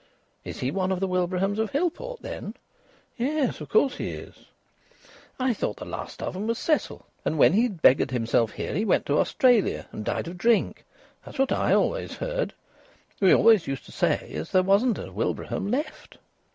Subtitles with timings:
[0.43, 2.55] "Is he one of the Wilbrahams of Hillport, then?"
[3.17, 4.47] "Yes, of course he is."
[5.39, 8.83] "I thought the last of 'em was Cecil, and when he'd beggared himself here he
[8.83, 10.85] went to Australia and died of drink.
[11.23, 12.55] That's what I always heard.
[13.19, 16.17] We always used to say as there wasn't a Wilbraham left."